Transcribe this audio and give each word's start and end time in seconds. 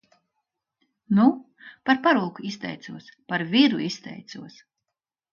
Nu? 1.17 1.25
Par 1.89 1.99
parūku 2.07 2.45
izteicos, 2.51 3.11
par 3.33 3.43
viru 3.51 3.83
izteicos! 3.89 4.57